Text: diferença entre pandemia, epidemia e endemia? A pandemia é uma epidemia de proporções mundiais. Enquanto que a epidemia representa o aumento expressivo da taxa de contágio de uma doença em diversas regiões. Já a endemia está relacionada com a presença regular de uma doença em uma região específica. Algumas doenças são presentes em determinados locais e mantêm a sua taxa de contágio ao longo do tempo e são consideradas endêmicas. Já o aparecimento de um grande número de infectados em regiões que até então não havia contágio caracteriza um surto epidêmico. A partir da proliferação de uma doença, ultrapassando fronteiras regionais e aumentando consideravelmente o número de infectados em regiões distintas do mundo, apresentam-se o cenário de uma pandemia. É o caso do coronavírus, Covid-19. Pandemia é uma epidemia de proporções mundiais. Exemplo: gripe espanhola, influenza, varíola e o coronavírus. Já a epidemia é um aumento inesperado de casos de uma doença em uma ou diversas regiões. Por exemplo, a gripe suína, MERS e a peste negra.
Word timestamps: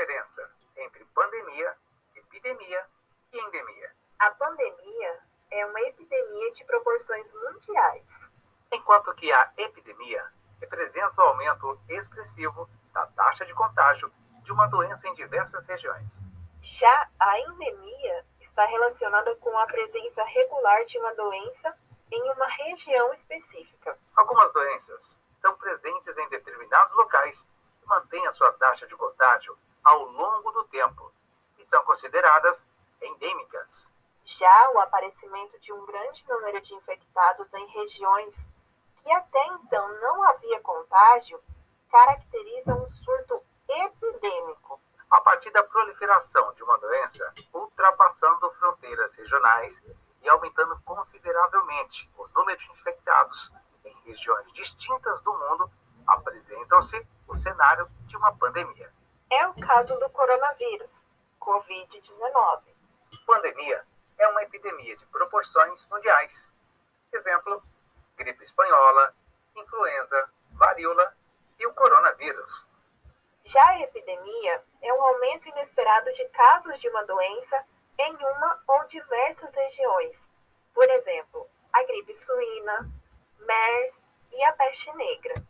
diferença 0.00 0.50
entre 0.76 1.04
pandemia, 1.14 1.76
epidemia 2.16 2.86
e 3.32 3.38
endemia? 3.38 3.92
A 4.18 4.30
pandemia 4.30 5.20
é 5.50 5.66
uma 5.66 5.80
epidemia 5.82 6.52
de 6.52 6.64
proporções 6.64 7.26
mundiais. 7.34 8.06
Enquanto 8.72 9.12
que 9.14 9.30
a 9.30 9.52
epidemia 9.58 10.26
representa 10.58 11.20
o 11.20 11.24
aumento 11.24 11.78
expressivo 11.88 12.68
da 12.94 13.06
taxa 13.08 13.44
de 13.44 13.52
contágio 13.52 14.10
de 14.42 14.52
uma 14.52 14.66
doença 14.68 15.06
em 15.06 15.14
diversas 15.14 15.66
regiões. 15.66 16.18
Já 16.62 17.08
a 17.18 17.40
endemia 17.40 18.24
está 18.40 18.64
relacionada 18.64 19.36
com 19.36 19.56
a 19.58 19.66
presença 19.66 20.24
regular 20.24 20.84
de 20.86 20.98
uma 20.98 21.14
doença 21.14 21.76
em 22.10 22.32
uma 22.32 22.46
região 22.46 23.12
específica. 23.12 23.98
Algumas 24.16 24.52
doenças 24.52 25.20
são 25.40 25.54
presentes 25.56 26.16
em 26.16 26.28
determinados 26.30 26.94
locais 26.94 27.46
e 27.82 27.86
mantêm 27.86 28.26
a 28.26 28.32
sua 28.32 28.52
taxa 28.54 28.86
de 28.86 28.96
contágio 28.96 29.56
ao 29.84 30.04
longo 30.04 30.50
do 30.52 30.64
tempo 30.64 31.12
e 31.58 31.64
são 31.66 31.82
consideradas 31.84 32.66
endêmicas. 33.00 33.88
Já 34.24 34.70
o 34.72 34.80
aparecimento 34.80 35.58
de 35.60 35.72
um 35.72 35.84
grande 35.86 36.24
número 36.28 36.60
de 36.60 36.74
infectados 36.74 37.52
em 37.54 37.66
regiões 37.66 38.34
que 39.02 39.10
até 39.12 39.46
então 39.46 39.88
não 40.00 40.22
havia 40.24 40.60
contágio 40.60 41.40
caracteriza 41.90 42.74
um 42.74 42.92
surto 42.92 43.42
epidêmico. 43.68 44.80
A 45.10 45.20
partir 45.22 45.50
da 45.50 45.62
proliferação 45.64 46.52
de 46.54 46.62
uma 46.62 46.78
doença, 46.78 47.32
ultrapassando 47.52 48.50
fronteiras 48.52 49.12
regionais 49.14 49.82
e 50.22 50.28
aumentando 50.28 50.78
consideravelmente 50.84 52.08
o 52.16 52.28
número 52.28 52.58
de 52.58 52.70
infectados 52.72 53.50
em 53.84 53.94
regiões 54.04 54.52
distintas 54.52 55.20
do 55.22 55.32
mundo, 55.32 55.70
apresentam-se 56.06 57.04
o 57.26 57.34
cenário 57.34 57.88
de 58.06 58.16
uma 58.16 58.32
pandemia. 58.36 58.92
É 59.32 59.46
o 59.46 59.54
caso 59.54 59.96
do 60.00 60.10
coronavírus, 60.10 60.92
Covid-19. 61.40 62.62
Pandemia 63.24 63.84
é 64.18 64.28
uma 64.28 64.42
epidemia 64.42 64.96
de 64.96 65.06
proporções 65.06 65.86
mundiais. 65.88 66.48
Exemplo: 67.12 67.62
gripe 68.16 68.42
espanhola, 68.42 69.14
influenza, 69.54 70.30
varíola 70.52 71.14
e 71.60 71.66
o 71.66 71.72
coronavírus. 71.74 72.66
Já 73.44 73.64
a 73.68 73.80
epidemia 73.80 74.64
é 74.82 74.92
um 74.92 75.02
aumento 75.02 75.48
inesperado 75.48 76.12
de 76.12 76.24
casos 76.30 76.80
de 76.80 76.88
uma 76.88 77.04
doença 77.04 77.64
em 77.98 78.16
uma 78.16 78.62
ou 78.66 78.84
diversas 78.88 79.54
regiões. 79.54 80.16
Por 80.74 80.88
exemplo, 80.90 81.48
a 81.72 81.84
gripe 81.84 82.14
suína, 82.14 82.90
MERS 83.38 84.02
e 84.32 84.42
a 84.44 84.52
peste 84.54 84.92
negra. 84.94 85.34